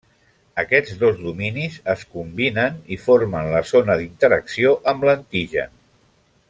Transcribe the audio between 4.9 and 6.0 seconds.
amb l'antigen.